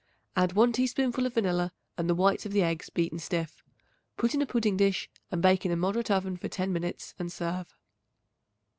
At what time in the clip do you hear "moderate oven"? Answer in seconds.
5.75-6.37